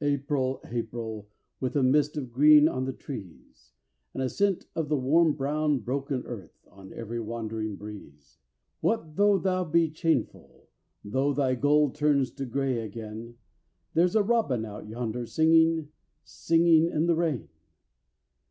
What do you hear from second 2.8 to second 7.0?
the trees And a scent of the warm brown broken earth On